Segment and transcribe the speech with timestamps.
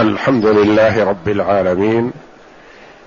[0.00, 2.10] الحمد لله رب العالمين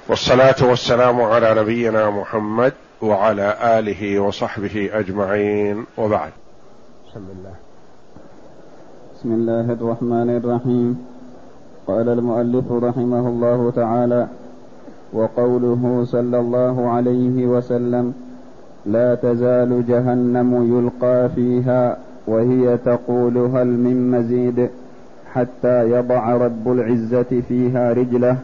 [0.07, 6.31] والصلاة والسلام على نبينا محمد وعلى آله وصحبه أجمعين وبعد.
[7.09, 7.55] بسم الله.
[9.15, 11.05] بسم الله الرحمن الرحيم.
[11.87, 14.27] قال المؤلف رحمه الله تعالى
[15.13, 18.13] وقوله صلى الله عليه وسلم
[18.85, 21.97] لا تزال جهنم يلقى فيها
[22.27, 24.69] وهي تقول هل من مزيد؟
[25.33, 28.37] حتى يضع رب العزة فيها رجله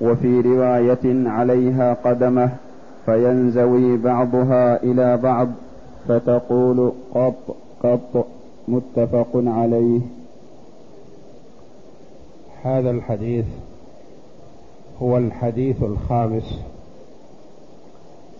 [0.00, 2.50] وفي رواية عليها قدمه
[3.06, 5.48] فينزوي بعضها إلى بعض
[6.08, 8.26] فتقول قط قط
[8.68, 10.00] متفق عليه.
[12.62, 13.44] هذا الحديث
[15.02, 16.58] هو الحديث الخامس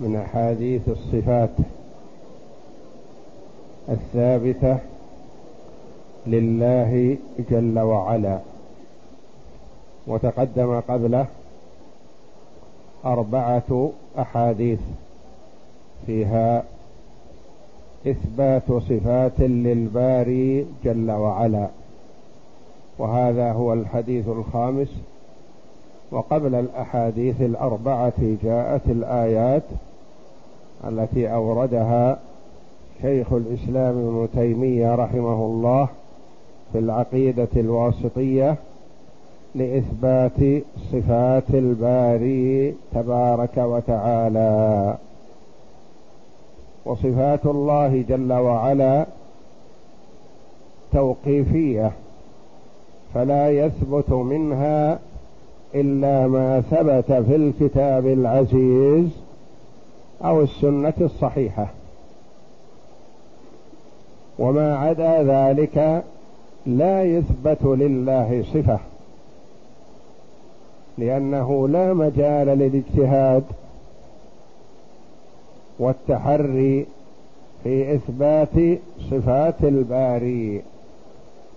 [0.00, 1.50] من أحاديث الصفات
[3.88, 4.78] الثابتة
[6.27, 7.16] لله
[7.51, 8.38] جل وعلا
[10.06, 11.27] وتقدم قبله
[13.05, 14.81] أربعة أحاديث
[16.06, 16.64] فيها
[18.06, 21.69] إثبات صفات للباري جل وعلا
[22.98, 24.88] وهذا هو الحديث الخامس.
[26.11, 29.62] وقبل الأحاديث الأربعة جاءت الآيات
[30.88, 32.19] التي أوردها
[33.03, 35.88] شيخ الإسلام ابن تيمية رحمه الله
[36.75, 38.56] في العقيدة الواسطية
[39.55, 44.97] لإثبات صفات الباري تبارك وتعالى.
[46.84, 49.06] وصفات الله جل وعلا
[50.92, 51.92] توقيفية
[53.14, 54.98] فلا يثبت منها
[55.75, 59.09] إلا ما ثبت في الكتاب العزيز
[60.25, 61.66] أو السنة الصحيحة.
[64.38, 66.05] وما عدا ذلك
[66.66, 68.78] لا يثبت لله صفة.
[70.98, 73.44] لأنه لا مجال للاجتهاد
[75.78, 76.86] والتحري
[77.62, 78.78] في إثبات
[79.10, 80.62] صفات الباري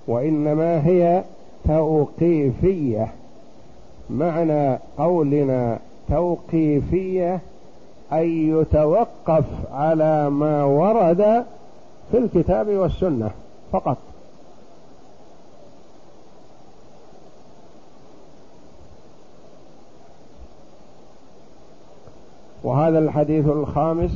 [0.08, 1.24] وإنما هي
[1.68, 3.08] توقيفية.
[4.10, 5.80] معنى قولنا
[6.10, 7.40] توقيفية
[8.12, 11.46] أن يتوقف على ما ورد
[12.12, 13.32] في الكتاب والسنة
[13.72, 13.98] فقط.
[22.68, 24.12] وهذا الحديث الخامس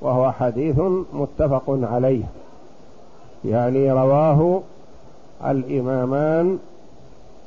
[0.00, 0.80] وهو حديث
[1.12, 2.24] متفق عليه.
[3.44, 4.60] يعني رواه
[5.46, 6.58] الإمامان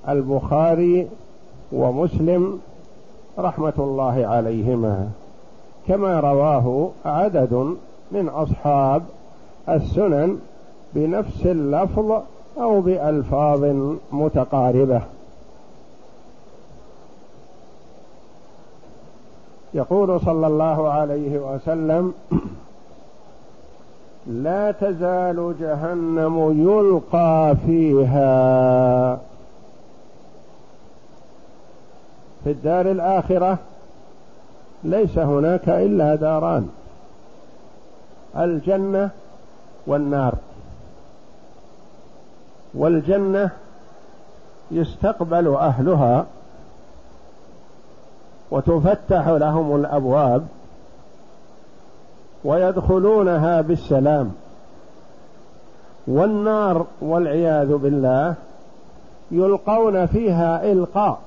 [0.09, 1.07] البخاري
[1.71, 2.59] ومسلم
[3.39, 5.09] رحمة الله عليهما.
[5.87, 7.75] كما رواه عدد
[8.11, 9.03] من أصحاب
[9.69, 10.37] السنن
[10.93, 12.11] بنفس اللفظ
[12.57, 13.75] أو بألفاظ
[14.11, 15.01] متقاربة.
[19.73, 22.13] يقول صلى الله عليه وسلم
[24.27, 29.15] لا تزال جهنم يلقى فيها.
[32.43, 33.57] في الدار الآخرة
[34.83, 36.69] ليس هناك إلا داران
[38.37, 39.09] الجنة
[39.87, 40.35] والنار.
[42.73, 43.49] والجنة
[44.71, 46.25] يستقبل أهلها
[48.53, 50.45] وتفتح لهم الأبواب
[52.43, 54.31] ويدخلونها بالسلام.
[56.07, 58.33] والنار والعياذ بالله
[59.31, 61.19] يلقون فيها إلقاء.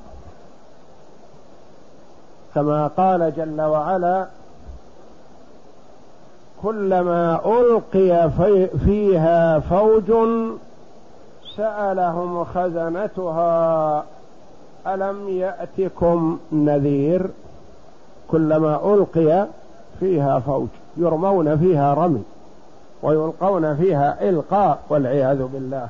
[2.54, 4.26] كما قال جل وعلا
[6.62, 10.12] كلما ألقي في فيها فوج
[11.56, 14.04] سألهم خزنتها
[14.86, 17.30] ألم يأتكم نذير
[18.28, 19.46] كلما ألقي
[20.00, 22.22] فيها فوج يرمون فيها رمي
[23.02, 25.88] ويلقون فيها إلقاء والعياذ بالله.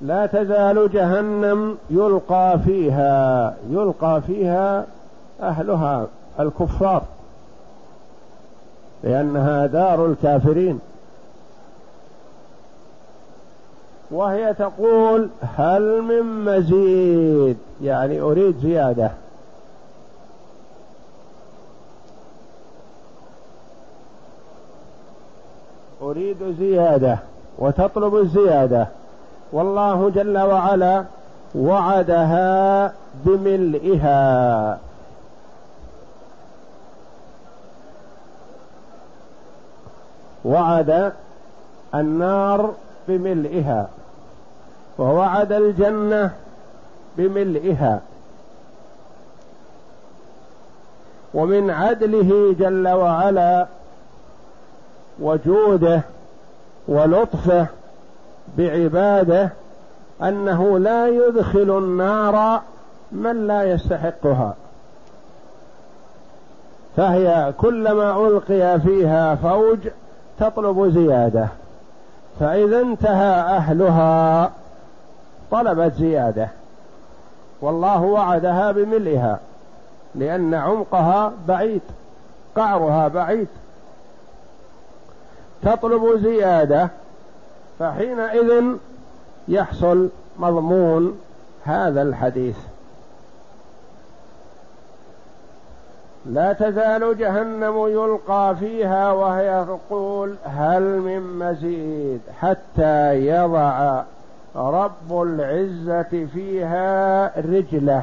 [0.00, 4.86] لا تزال جهنم يلقى فيها يلقى فيها
[5.42, 6.06] أهلها
[6.40, 7.02] الكفار
[9.02, 10.80] لأنها دار الكافرين.
[14.14, 19.10] وهي تقول هل من مزيد؟ يعني أريد زيادة.
[26.02, 27.18] أريد زيادة
[27.58, 28.86] وتطلب الزيادة.
[29.52, 31.04] والله جل وعلا
[31.54, 32.92] وعدها
[33.24, 34.78] بملئها.
[40.44, 41.12] وعد
[41.94, 42.74] النار
[43.08, 43.88] بملئها.
[44.98, 46.30] ووعد الجنة
[47.16, 48.00] بملئها.
[51.34, 53.66] ومن عدله جل وعلا
[55.20, 56.00] وجوده
[56.88, 57.66] ولطفه
[58.58, 59.50] بعباده
[60.22, 62.60] أنه لا يدخل النار
[63.12, 64.54] من لا يستحقها.
[66.96, 69.78] فهي كلما ألقي فيها فوج
[70.38, 71.48] تطلب زيادة.
[72.40, 74.50] فإذا انتهى أهلها
[75.50, 76.48] طلبت زيادة.
[77.60, 79.40] والله وعدها بملئها
[80.14, 81.82] لأن عمقها بعيد
[82.56, 83.48] قعرها بعيد.
[85.62, 86.88] تطلب زيادة
[87.78, 88.76] فحينئذ
[89.48, 90.08] يحصل
[90.38, 91.20] مضمون
[91.64, 92.56] هذا الحديث.
[96.26, 104.02] لا تزال جهنم يلقى فيها وهي تقول هل من مزيد حتى يضع
[104.56, 108.02] رب العزة فيها رجلة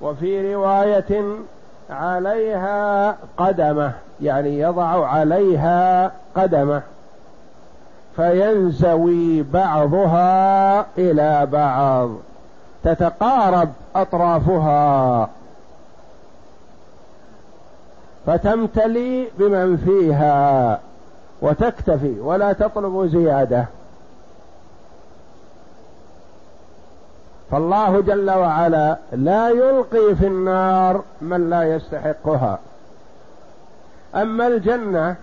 [0.00, 1.22] وفي رواية
[1.90, 3.92] عليها قدمة
[4.22, 6.82] يعني يضع عليها قدمة
[8.16, 12.10] فينزوي بعضها إلى بعض
[12.84, 15.28] تتقارب أطرافها.
[18.26, 20.78] فتمتلي بمن فيها
[21.42, 23.66] وتكتفي ولا تطلب زيادة.
[27.50, 32.58] فالله جل وعلا لا يلقي في النار من لا يستحقها.
[34.14, 35.16] أما الجنة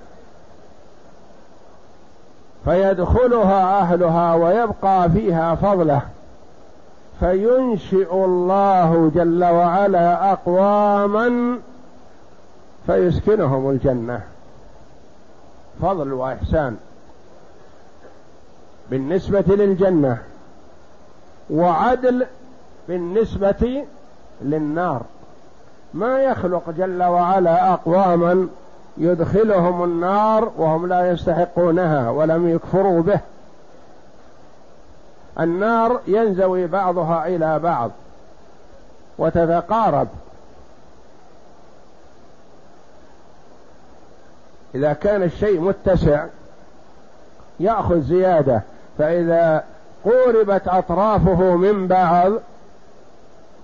[2.66, 6.02] فيدخلها أهلها ويبقى فيها فضله
[7.20, 11.60] فينشئ الله جل وعلا أقواما
[12.88, 14.22] فيسكنهم الجنة.
[15.82, 16.78] فضل وإحسان.
[18.90, 20.18] بالنسبة للجنة
[21.50, 22.26] وعدل
[22.88, 23.86] بالنسبة
[24.42, 25.02] للنار.
[25.94, 28.48] ما يخلق جل وعلا أقواما
[28.98, 33.20] يدخلهم النار وهم لا يستحقونها ولم يكفروا به.
[35.40, 37.92] النار ينزوي بعضها إلى بعض
[39.18, 40.08] وتتقارب.
[44.76, 46.26] إذا كان الشيء متسع
[47.60, 48.62] يأخذ زيادة
[48.98, 49.64] فإذا
[50.06, 52.32] قوربت أطرافه من بعض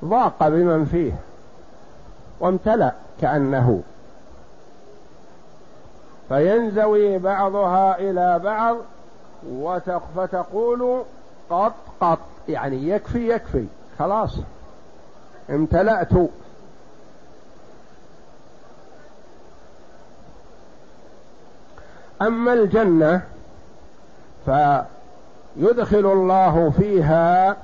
[0.06, 1.14] ضاق بمن فيه
[2.40, 3.82] وامتلأ كأنه.
[6.30, 8.78] فينزوي بعضها إلى بعض
[10.16, 11.04] فتقول
[11.50, 13.66] قط قط يعني يكفي يكفي
[14.00, 14.38] خلاص
[15.50, 16.14] امتلأت.
[22.22, 23.22] أما الجنة
[25.56, 27.58] فيدخل الله فيها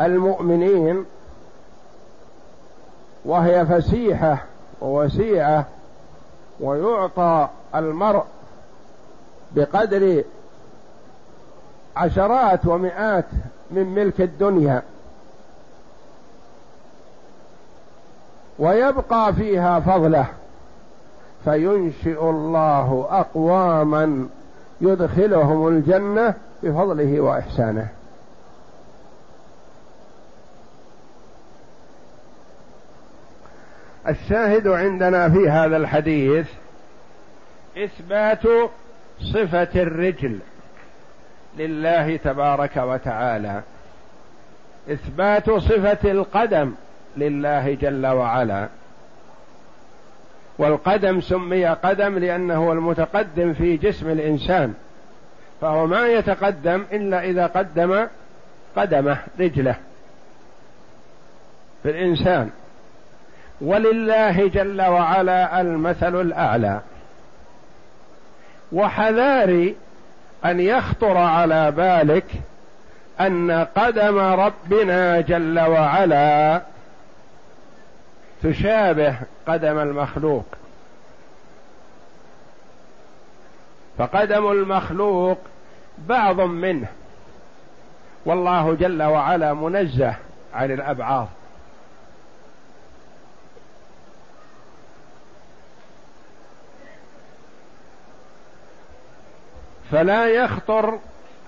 [0.00, 1.04] المؤمنين
[3.24, 4.44] وهي فسيحة
[4.80, 5.66] ووسيعة
[6.60, 8.24] ويعطى المرء
[9.52, 10.24] بقدر
[11.96, 13.24] عشرات ومئات
[13.70, 14.82] من ملك الدنيا.
[18.58, 20.26] ويبقى فيها فضله
[21.44, 24.28] فينشئ الله أقواما
[24.80, 27.88] يدخلهم الجنة بفضله وإحسانه.
[34.08, 36.48] الشاهد عندنا في هذا الحديث
[37.76, 38.42] إثبات
[39.34, 40.38] صفة الرجل
[41.58, 43.62] لله تبارك وتعالى.
[44.92, 46.72] إثبات صفة القدم
[47.16, 48.68] لله جل وعلا.
[50.58, 54.74] والقدم سمي قدم لأنه المتقدم في جسم الإنسان
[55.60, 58.06] فهو ما يتقدم إلا إذا قدم
[58.76, 59.74] قدمه رجله
[61.82, 62.50] في الإنسان.
[63.60, 66.80] ولله جل وعلا المثل الأعلى.
[68.72, 69.76] وحذاري
[70.44, 72.24] أن يخطر على بالك
[73.20, 76.62] أن قدم ربنا جل وعلا
[78.42, 79.16] تشابه
[79.46, 80.44] قدم المخلوق.
[83.98, 85.38] فقدم المخلوق
[85.98, 86.86] بعض منه.
[88.24, 90.14] والله جل وعلا منزه
[90.54, 91.28] عن الأبعاض.
[99.90, 100.98] فلا يخطر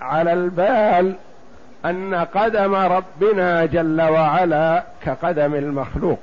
[0.01, 1.15] على البال
[1.85, 6.19] أن قدم ربنا جل وعلا كقدم المخلوق.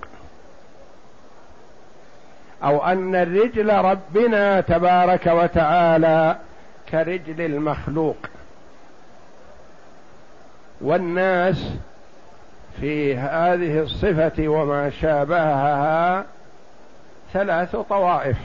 [2.64, 6.36] أو أن الرجل ربنا تبارك وتعالى
[6.88, 8.16] كرجل المخلوق.
[10.80, 11.70] والناس
[12.80, 16.24] في هذه الصفة وما شابهها
[17.32, 18.36] ثلاث طوائف.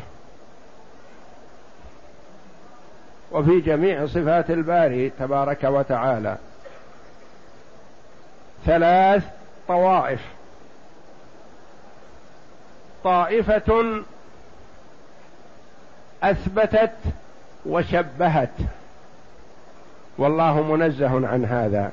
[3.31, 6.37] وفي جميع صفات الباري تبارك وتعالى.
[8.65, 9.23] ثلاث
[9.67, 10.21] طوائف.
[13.03, 14.03] طائفة
[16.23, 16.95] أثبتت
[17.65, 18.49] وشبهت.
[20.17, 21.91] والله منزه عن هذا.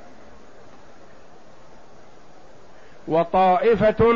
[3.09, 4.15] وطائفة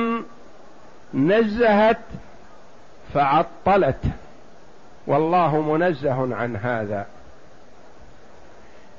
[1.14, 2.00] نزهت
[3.14, 4.00] فعطلت.
[5.06, 7.06] والله منزه عن هذا.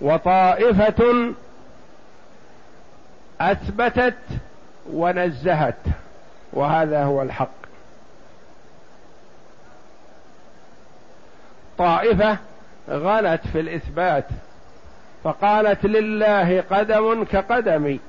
[0.02, 1.34] وطائفة
[3.42, 4.18] أثبتت
[4.94, 5.76] ونزهت.
[6.54, 7.65] وهذا هو الحق.
[11.78, 12.38] طائفة
[12.90, 14.26] غلت في الإثبات
[15.24, 18.00] فقالت لله قدم كقدمي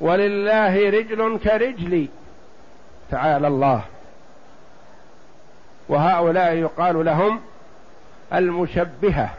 [0.00, 2.08] ولله رجل كرجلي.
[3.10, 3.82] تعالى الله.
[5.88, 7.40] وهؤلاء يقال لهم
[8.32, 9.30] المشبهة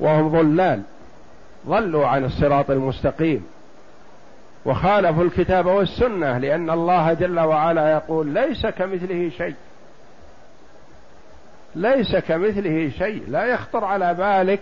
[0.00, 0.82] وهم ضلال.
[1.66, 3.46] ضلوا عن الصراط المستقيم.
[4.64, 9.54] وخالفوا الكتاب والسنة لأن الله جل وعلا يقول ليس كمثله شيء.
[11.74, 13.24] ليس كمثله شيء.
[13.28, 14.60] لا يخطر على بالك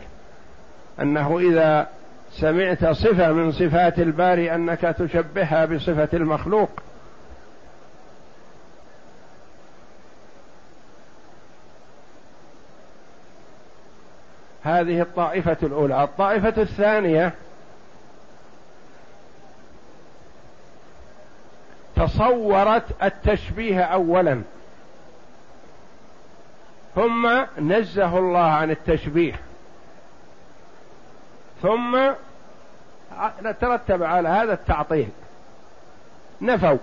[1.01, 1.89] أنه إذا
[2.31, 6.71] سمعت صفة من صفات الباري أنك تشبهها بصفة المخلوق.
[14.63, 16.05] هذه الطائفة الأولى.
[16.05, 17.33] الطائفة الثانية
[21.97, 24.43] تصورت التشبيه أولا.
[26.95, 27.29] ثم
[27.59, 29.35] نزه الله عن التشبيه.
[31.63, 31.99] ثم
[33.61, 35.09] ترتب على هذا التعطيل.
[36.41, 36.79] نفوا.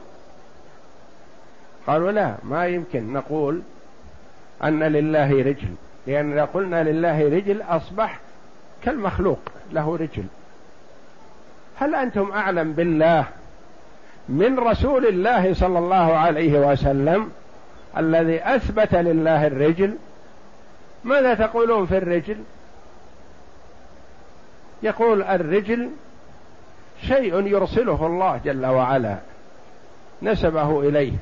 [1.87, 3.61] قالوا لا ما يمكن نقول
[4.63, 5.75] أن لله رجل
[6.07, 8.19] لأن إذا قلنا لله رجل أصبح
[8.83, 9.39] كالمخلوق
[9.71, 10.25] له رجل.
[11.79, 13.25] هل أنتم أعلم بالله
[14.29, 17.31] من رسول الله صلى الله عليه وسلم
[17.97, 19.97] الذي أثبت لله الرجل
[21.03, 22.37] ماذا تقولون في الرجل؟
[24.83, 25.89] يقول الرجل
[27.01, 29.17] شيء يرسله الله جل وعلا
[30.21, 31.13] نسبه إليه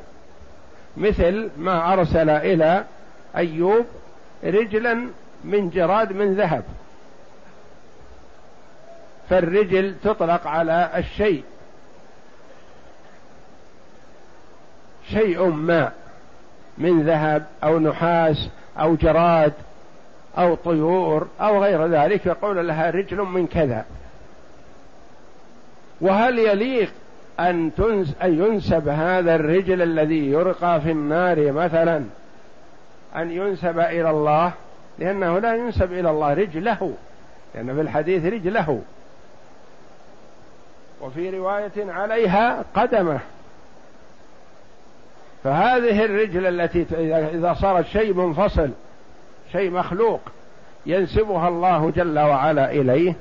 [0.98, 2.86] مثل ما أرسل إلى
[3.36, 3.86] أيوب
[4.44, 5.08] رجلا
[5.44, 6.64] من جراد من ذهب.
[9.30, 11.44] فالرجل تطلق على الشيء
[15.10, 15.92] شيء ما.
[16.78, 18.50] من ذهب أو نحاس
[18.80, 19.54] أو جراد
[20.38, 23.86] أو طيور أو غير ذلك يقول لها رجل من كذا.
[26.02, 26.92] وهل يليق
[27.40, 27.72] أن
[28.24, 32.04] ينسب هذا الرجل الذي يرقى في النار مثلا
[33.16, 34.52] أن ينسب إلى الله؟
[35.00, 36.94] لأنه لا ينسب إلى الله رجله
[37.56, 38.82] لأن في الحديث رجله.
[41.02, 43.20] وفي رواية عليها قدمه.
[45.44, 46.86] فهذه الرجل التي
[47.38, 48.72] إذا صارت شيء منفصل
[49.52, 50.22] شيء مخلوق
[50.86, 53.16] ينسبها الله جل وعلا إليه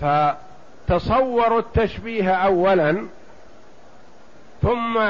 [0.00, 0.04] ف
[0.88, 3.06] تصوروا التشبيه اولا
[4.62, 5.02] ثم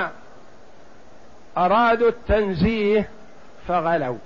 [1.58, 3.08] أرادوا التنزيه
[3.68, 4.18] فغلوا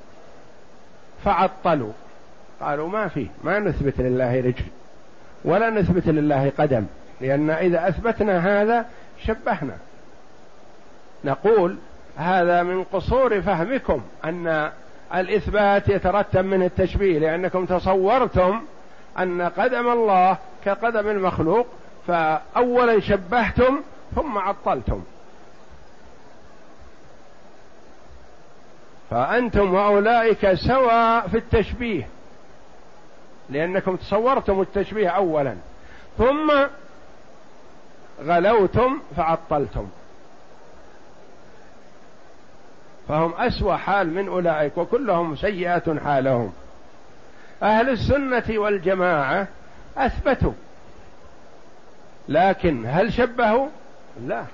[1.25, 1.93] فعطلوا.
[2.61, 4.65] قالوا ما في ما نثبت لله رجل
[5.45, 6.87] ولا نثبت لله قدم
[7.21, 8.87] لأن إذا أثبتنا هذا
[9.27, 9.77] شبهنا.
[11.25, 11.77] نقول
[12.17, 14.71] هذا من قصور فهمكم أن
[15.15, 18.61] الإثبات يترتب من التشبيه لأنكم تصورتم
[19.19, 21.67] أن قدم الله كقدم المخلوق
[22.07, 23.81] فأولا شبهتم
[24.15, 25.03] ثم عطلتم
[29.11, 32.09] فأنتم وأولئك سواء في التشبيه.
[33.51, 35.57] لأنكم تصورتم التشبيه أولا.
[36.19, 36.53] ثم
[38.21, 39.89] غلوتم فعطلتم.
[43.09, 46.53] فهم أسوأ حال من أولئك وكلهم سيئات حالهم.
[47.63, 49.49] أهل السنة والجماعة
[49.97, 50.53] أثبتوا.
[52.29, 53.69] لكن هل شبهوا؟
[54.27, 54.45] لا.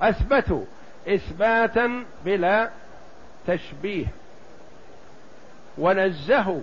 [0.00, 0.64] أثبتوا
[1.08, 2.70] إثباتا بلا
[3.46, 4.06] تشبيه.
[5.78, 6.60] ونزهوا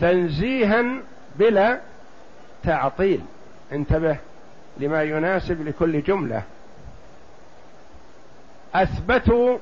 [0.00, 0.84] تنزيها
[1.36, 1.80] بلا
[2.62, 3.20] تعطيل.
[3.72, 4.16] انتبه
[4.76, 6.42] لما يناسب لكل جملة.
[8.74, 9.58] اثبتوا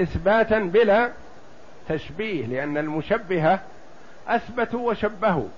[0.00, 1.12] إثباتا بلا
[1.88, 3.60] تشبيه لأن المشبهه
[4.28, 5.48] اثبتوا وشبهوا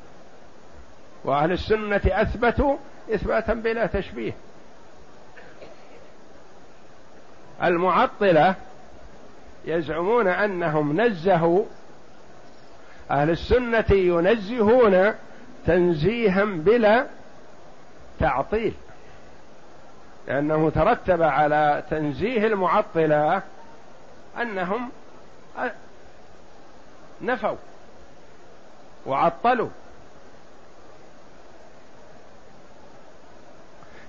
[1.25, 2.77] وأهل السنة اثبتوا
[3.15, 4.33] إثباتا بلا تشبيه.
[7.63, 8.55] المعطلة
[9.65, 11.65] يزعمون أنهم نزهوا
[13.11, 15.15] أهل السنة ينزهون
[15.67, 17.07] تنزيها بلا
[18.21, 18.75] تعطيل
[20.29, 23.43] لأنه ترتب على تنزيه المعطلة
[24.43, 24.91] أنهم
[27.23, 27.57] نفوا
[29.07, 29.69] وعطلوا.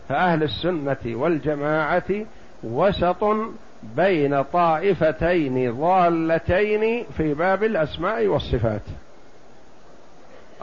[0.10, 2.26] فأهل السنة والجماعة
[2.64, 3.24] وسط
[3.84, 8.82] بين طائفتين ضالتين في باب الأسماء والصفات.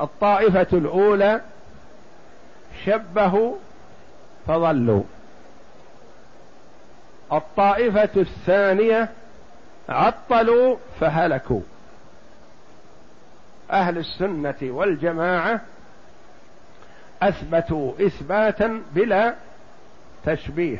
[0.00, 1.40] الطائفة الأولى
[2.84, 3.54] شبهوا
[4.46, 5.02] فضلوا.
[7.32, 9.08] الطائفة الثانية
[9.88, 11.60] عطلوا فهلكوا.
[13.70, 15.60] أهل السنة والجماعة
[17.22, 19.34] أثبتوا إثباتا بلا
[20.24, 20.78] تشبيه.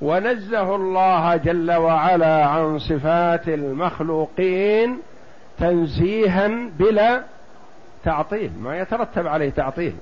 [0.00, 4.98] ونزه الله جل وعلا عن صفات المخلوقين
[5.58, 7.22] تنزيها بلا
[8.04, 9.94] تعطيل ما يترتب عليه تعطيل.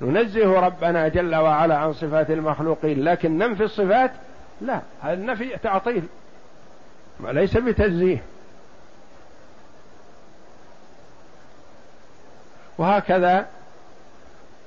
[0.00, 4.10] ننزه ربنا جل وعلا عن صفات المخلوقين لكن ننفي الصفات؟
[4.60, 6.02] لا هذا النفي تعطيل
[7.20, 8.22] ليس بتنزيه.
[12.78, 13.46] وهكذا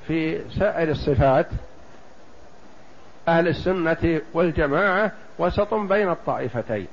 [0.07, 1.47] في سائر الصفات
[3.29, 6.87] أهل السنة والجماعة وسط بين الطائفتين.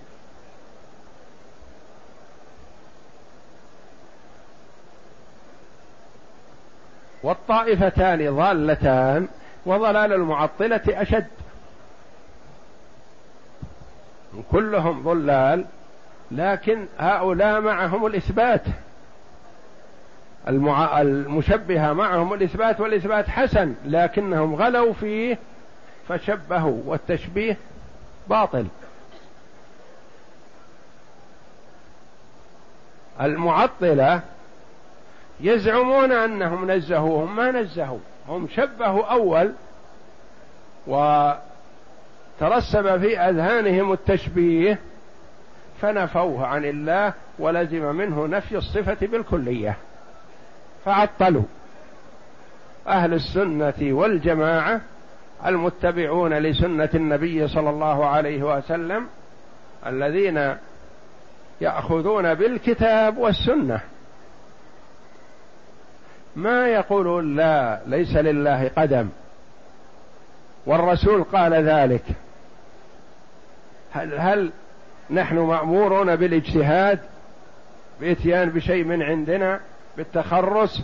[7.23, 9.28] والطائفتان ضالتان
[9.66, 11.26] وضلال المعطلة أشد.
[14.50, 15.65] كلهم ضلال
[16.30, 18.63] لكن هؤلاء معهم الإثبات.
[20.49, 21.00] المع...
[21.00, 25.39] المشبهة معهم الإثبات والإثبات حسن لكنهم غلوا فيه
[26.08, 27.56] فشبهوا والتشبيه
[28.28, 28.66] باطل.
[33.21, 34.21] المعطلة
[35.40, 39.52] يزعمون أنهم نزهوهم ما نزهوا هم شبهوا أول
[40.86, 41.40] وترسب
[43.00, 44.78] في أذهانهم التشبيه
[45.80, 49.76] فنفوه عن الله ولزم منه نفي الصفة بالكلية.
[50.84, 51.42] فعطلوا.
[52.86, 54.80] أهل السنة والجماعة
[55.47, 59.07] المتبعون لسنة النبي صلى الله عليه وسلم
[59.87, 60.57] الذين
[61.61, 63.81] يأخذون بالكتاب والسنة.
[66.37, 69.09] ما يقولون لا ليس لله قدم.
[70.67, 72.05] والرسول قال ذلك.
[73.93, 74.53] هل هل
[75.11, 76.99] نحن مأمورون بالاجتهاد
[78.01, 79.61] بإتيان بشيء من عندنا
[79.97, 80.83] بالتخرس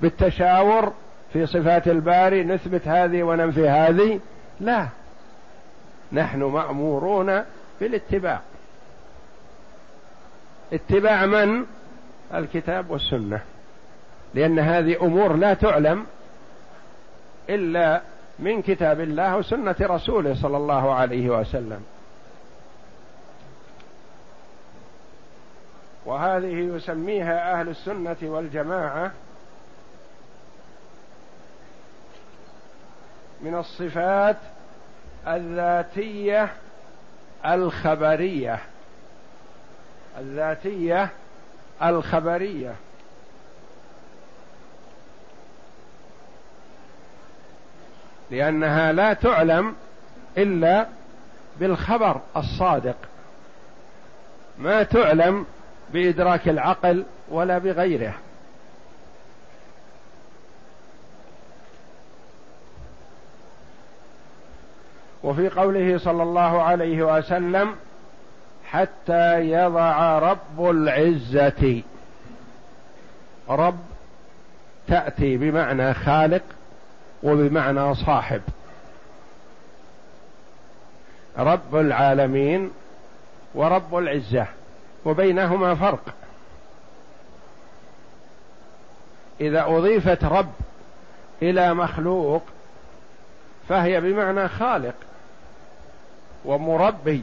[0.00, 0.92] بالتشاور؟
[1.32, 4.20] في صفات الباري نثبت هذه وننفي هذه؟
[4.60, 4.88] لا.
[6.12, 7.44] نحن مأمورون
[7.80, 8.40] بالاتباع.
[10.72, 11.64] اتباع من؟
[12.34, 13.40] الكتاب والسنة.
[14.34, 16.06] لأن هذه أمور لا تعلم
[17.48, 18.02] إلا
[18.38, 21.82] من كتاب الله وسنة رسوله صلى الله عليه وسلم.
[26.06, 29.12] وهذه يسميها أهل السنة والجماعة
[33.48, 34.36] من الصفات
[35.26, 36.48] الذاتية
[37.46, 38.58] الخبرية.
[40.18, 41.08] الذاتية
[41.82, 42.74] الخبرية.
[48.30, 49.74] لأنها لا تعلم
[50.38, 50.86] إلا
[51.60, 52.96] بالخبر الصادق.
[54.58, 55.46] ما تعلم
[55.92, 58.14] بإدراك العقل ولا بغيره.
[65.22, 67.74] وفي قوله صلى الله عليه وسلم
[68.70, 71.82] حتى يضع رب العزة.
[73.48, 73.78] رب
[74.88, 76.42] تأتي بمعنى خالق
[77.22, 78.42] وبمعنى صاحب.
[81.38, 82.70] رب العالمين
[83.54, 84.46] ورب العزة
[85.04, 86.14] وبينهما فرق.
[89.40, 90.52] إذا أضيفت رب
[91.42, 92.42] إلى مخلوق
[93.68, 94.94] فهي بمعنى خالق.
[96.44, 97.22] ومربي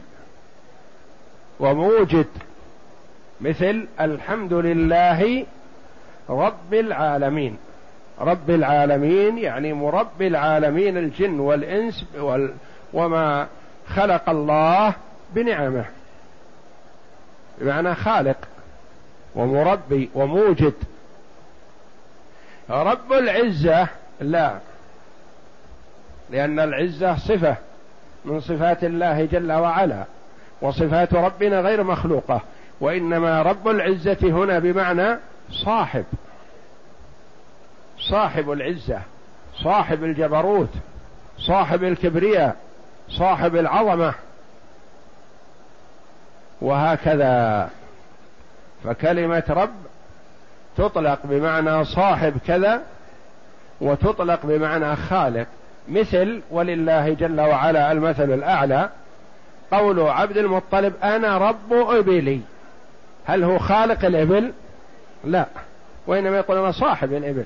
[1.60, 2.26] وموجد
[3.40, 5.46] مثل الحمد لله
[6.28, 7.58] رب العالمين.
[8.20, 12.54] رب العالمين يعني مربي العالمين الجن والإنس وال
[12.92, 13.46] وما
[13.88, 14.94] خلق الله
[15.34, 15.84] بنعمة.
[17.58, 18.36] بمعنى خالق
[19.34, 20.74] ومربي وموجد.
[22.70, 23.88] رب العزة
[24.20, 24.58] لا
[26.30, 27.56] لأن العزة صفة.
[28.26, 30.04] من صفات الله جل وعلا
[30.62, 32.40] وصفات ربنا غير مخلوقة
[32.80, 35.16] وإنما رب العزة هنا بمعنى
[35.50, 36.04] صاحب.
[37.98, 39.00] صاحب العزة
[39.64, 40.70] صاحب الجبروت
[41.38, 42.56] صاحب الكبرياء
[43.08, 44.14] صاحب العظمة.
[46.60, 47.70] وهكذا.
[48.84, 49.74] فكلمة رب
[50.76, 52.82] تطلق بمعنى صاحب كذا
[53.80, 55.46] وتطلق بمعنى خالق.
[55.88, 58.90] مثل ولله جل وعلا المثل الأعلى
[59.72, 62.40] قول عبد المطلب أنا رب إبلي.
[63.24, 64.52] هل هو خالق الإبل؟
[65.24, 65.46] لا
[66.06, 67.44] وإنما يقول أنا صاحب الإبل.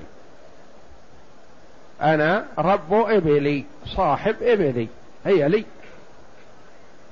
[2.01, 4.87] أنا رب إبلي صاحب إبلي
[5.25, 5.65] هي لي.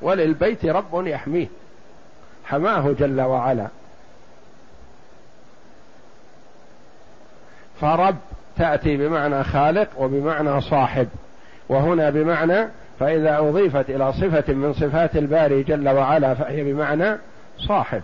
[0.01, 1.47] وللبيت رب يحميه
[2.45, 3.67] حماه جل وعلا.
[7.81, 8.17] فرب
[8.59, 11.07] تأتي بمعنى خالق وبمعنى صاحب.
[11.69, 12.67] وهنا بمعنى
[12.99, 17.17] فإذا أضيفت إلى صفة من صفات الباري جل وعلا فهي بمعنى
[17.57, 18.01] صاحب.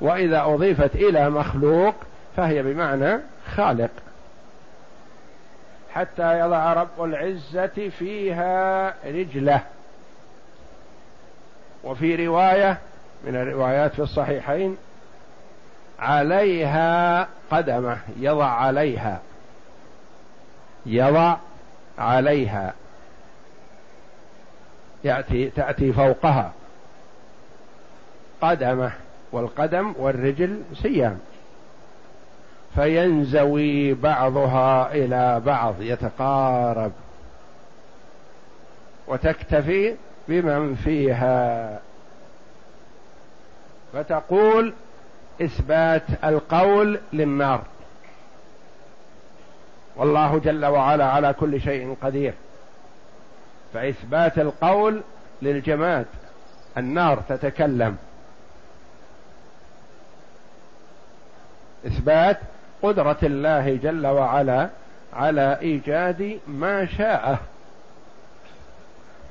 [0.00, 1.94] وإذا أضيفت إلى مخلوق
[2.36, 3.18] فهي بمعنى
[3.54, 3.90] خالق.
[5.92, 9.60] حتى يضع رب العزة فيها رجله.
[11.84, 12.78] وفي رواية
[13.26, 14.76] من الروايات في الصحيحين
[15.98, 19.20] عليها قدمه يضع عليها.
[20.86, 21.36] يضع
[21.98, 22.74] عليها.
[25.04, 26.52] يأتي تأتي فوقها.
[28.40, 28.92] قدمه
[29.32, 31.18] والقدم والرجل سيان.
[32.74, 36.92] فينزوي بعضها إلى بعض يتقارب.
[39.06, 39.94] وتكتفي
[40.28, 41.80] بمن فيها.
[43.92, 44.74] فتقول
[45.42, 47.62] إثبات القول للنار.
[49.96, 52.34] والله جل وعلا على كل شيء قدير.
[53.74, 55.02] فإثبات القول
[55.42, 56.06] للجماد
[56.78, 57.96] النار تتكلم.
[61.86, 62.38] إثبات
[62.82, 64.68] قدرة الله جل وعلا
[65.12, 67.38] على إيجاد ما شاء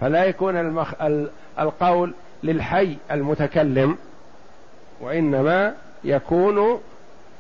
[0.01, 0.93] فلا يكون المخ...
[1.59, 3.97] القول للحي المتكلم
[5.01, 5.73] وإنما
[6.03, 6.81] يكون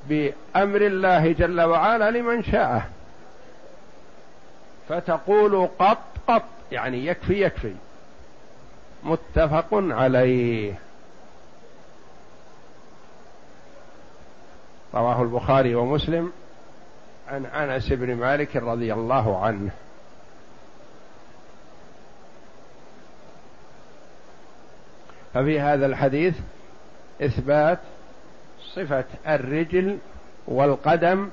[0.09, 2.85] بأمر الله جل وعلا لمن شاءه.
[4.89, 7.75] فتقول قط قط يعني يكفي يكفي.
[9.03, 10.73] متفق عليه.
[14.93, 16.31] رواه البخاري ومسلم
[17.27, 19.71] عن أنس بن مالك رضي الله عنه.
[25.33, 26.35] ففي هذا الحديث
[27.21, 27.79] إثبات
[28.75, 29.97] صفة الرجل
[30.47, 31.29] والقدم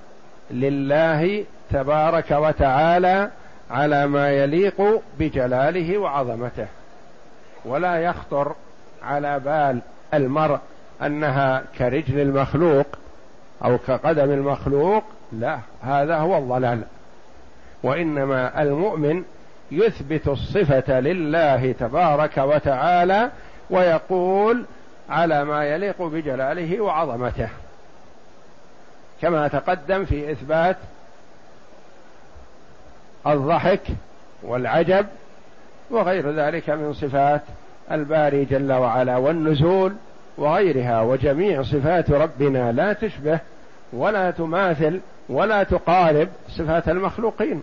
[0.50, 3.30] لله تبارك وتعالى
[3.70, 6.66] على ما يليق بجلاله وعظمته
[7.64, 8.54] ولا يخطر
[9.02, 9.80] على بال
[10.14, 10.58] المرء
[11.02, 12.86] أنها كرجل المخلوق
[13.64, 16.82] أو كقدم المخلوق لا هذا هو الضلال.
[17.82, 19.24] وإنما المؤمن
[19.70, 23.30] يثبت الصفة لله تبارك وتعالى
[23.70, 24.64] ويقول
[25.10, 27.48] على ما يليق بجلاله وعظمته
[29.22, 30.76] كما تقدم في إثبات
[33.26, 33.82] الضحك
[34.42, 35.06] والعجب
[35.90, 37.42] وغير ذلك من صفات
[37.90, 39.92] الباري جل وعلا والنزول
[40.38, 43.40] وغيرها وجميع صفات ربنا لا تشبه
[43.92, 47.62] ولا تماثل ولا تقارب صفات المخلوقين.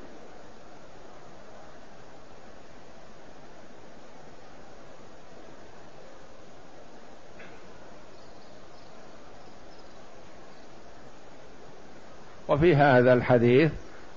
[12.47, 13.71] وفي هذا الحديث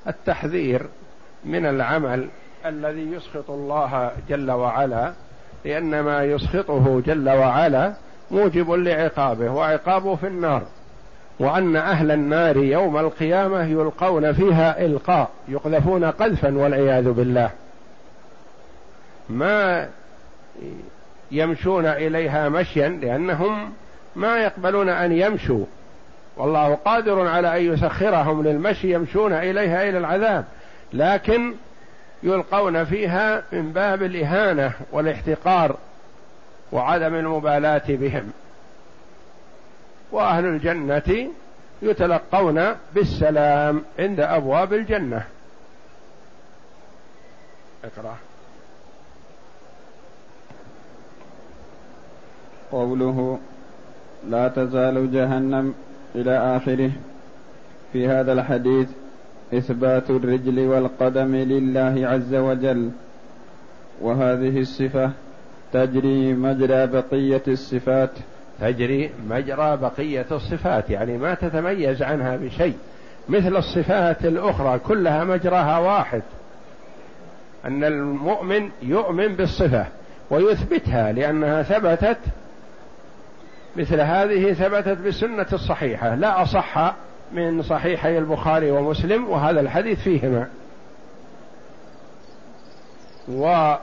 [0.07, 0.87] التحذير
[1.45, 2.29] من العمل
[2.67, 5.13] الذي يسخط الله جل وعلا
[5.65, 7.93] لأن ما يسخطه جل وعلا
[8.31, 10.63] موجب لعقابه وعقابه في النار.
[11.41, 17.51] وأن أهل النار يوم القيامة يلقون فيها إلقاء يقذفون قذفا والعياذ بالله.
[19.29, 19.89] ما
[21.31, 23.73] يمشون إليها مشيا لأنهم
[24.17, 25.65] ما يقبلون أن يمشوا.
[26.37, 30.45] والله قادر على أن يسخرهم للمشي يمشون إليها إلى العذاب.
[30.93, 31.55] لكن
[32.23, 35.77] يلقون فيها من باب الإهانة والاحتقار
[36.73, 38.33] وعدم المبالاة بهم.
[40.13, 41.31] وأهل الجنة
[41.83, 45.25] يتلقون بالسلام عند أبواب الجنة.
[47.85, 48.17] اقرأ.
[52.73, 53.39] قوله
[54.29, 55.75] لا تزال جهنم
[56.15, 56.91] إلى آخره.
[57.93, 58.89] في هذا الحديث
[59.55, 62.91] إثبات الرجل والقدم لله عز وجل.
[64.01, 65.11] وهذه الصفة
[65.73, 68.11] تجري مجرى بقية الصفات.
[68.61, 72.77] تجري مجرى بقية الصفات يعني ما تتميز عنها بشيء.
[73.29, 76.23] مثل الصفات الأخرى كلها مجراها واحد.
[77.65, 79.87] أن المؤمن يؤمن بالصفة
[80.31, 82.19] ويثبتها لأنها ثبتت
[83.77, 86.15] مثل هذه ثبتت بالسنة الصحيحة.
[86.15, 86.95] لا أصح
[87.33, 90.49] من صحيحي البخاري ومسلم وهذا الحديث فيهما.
[93.29, 93.79] وبعض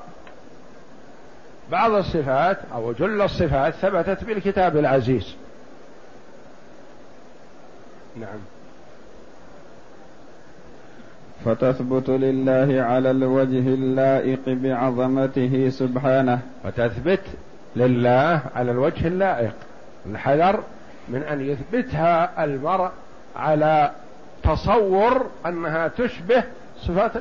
[1.92, 5.36] الصفات أو جل الصفات ثبتت بالكتاب العزيز.
[8.16, 8.40] نعم.
[11.46, 16.40] فتثبت لله على الوجه اللائق بعظمته سبحانه.
[16.64, 17.24] فتثبت
[17.76, 19.54] لله على الوجه اللائق.
[20.06, 20.64] الحذر
[21.08, 22.92] من أن يثبتها المرء
[23.38, 23.92] على
[24.44, 26.44] تصور أنها تشبه
[26.82, 27.12] صفات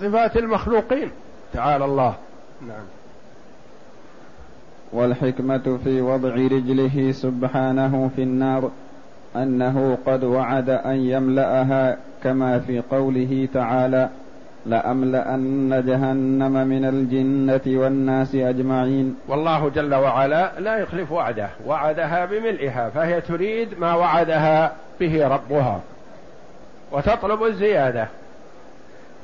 [0.00, 1.10] صفات المخلوقين.
[1.52, 2.14] تعالى الله.
[2.60, 2.84] نعم.
[4.92, 8.70] والحكمة في وضع رجله سبحانه في النار
[9.36, 14.08] أنه قد وعد أن يملأها كما في قوله تعالى
[14.66, 19.16] لأملأن جهنم من الجنة والناس أجمعين.
[19.28, 25.80] والله جل وعلا لا يخلف وعده وعدها بملئها فهي تريد ما وعدها به ربها
[26.92, 28.08] وتطلب الزيادة.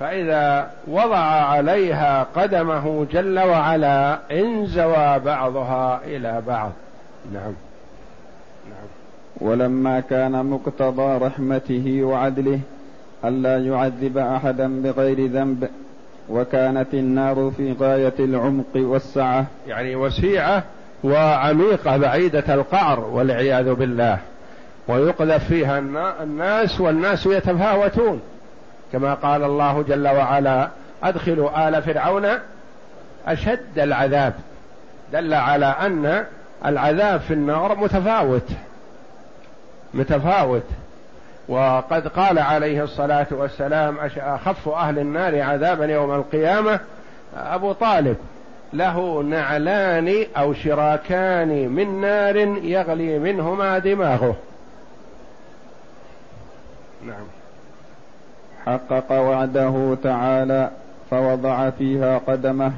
[0.01, 6.73] فإذا وضع عليها قدمه جل وعلا انزوى بعضها إلى بعض.
[7.33, 7.53] نعم.
[8.69, 8.89] نعم.
[9.41, 12.61] ولما كان مقتضى رحمته وعدله
[13.25, 15.69] ألا يعذب أحدا بغير ذنب
[16.29, 19.47] وكانت النار في غاية العمق والسعة.
[19.67, 20.63] يعني وسيعة
[21.05, 24.19] وعميقة بعيدة القعر والعياذ بالله.
[24.89, 25.79] ويقذف فيها
[26.23, 28.21] الناس والناس يتفاوتون.
[28.93, 30.69] كما قال الله جل وعلا
[31.03, 32.27] أدخلوا آل فرعون
[33.27, 34.35] أشد العذاب.
[35.13, 36.25] دل على أن
[36.67, 38.49] العذاب في النار متفاوت.
[39.95, 40.63] متفاوت.
[41.49, 46.81] وقد قال عليه الصلاة والسلام أخف أهل النار عذابا يوم القيامة
[47.37, 48.17] أبو طالب
[48.73, 54.37] له نعلان أو شراكان من نار يغلي منهما دماغه.
[57.07, 57.27] نعم.
[58.67, 60.71] حقق وعده تعالى
[61.11, 62.73] فوضع فيها قدمه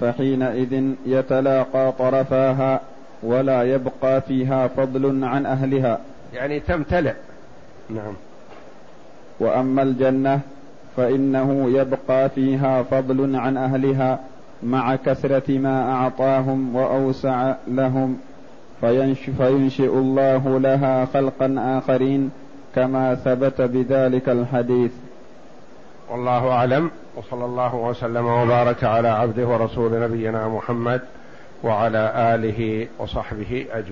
[0.00, 2.80] فحينئذ يتلاقى طرفاها
[3.22, 5.98] ولا يبقى فيها فضل عن أهلها.
[6.34, 7.14] يعني تمتلئ.
[7.94, 8.14] نعم.
[9.40, 10.40] وأما الجنة
[10.96, 14.18] فإنه يبقى فيها فضل عن أهلها
[14.62, 18.18] مع كثرة ما أعطاهم وأوسع لهم
[19.38, 22.30] فينشئ الله لها خلقا آخرين
[22.74, 24.92] كما ثبت بذلك الحديث.
[26.10, 31.00] والله أعلم وصلى الله وسلم وبارك على عبده ورسول نبينا محمد
[31.62, 33.84] وعلى آله وصحبه أجمعين.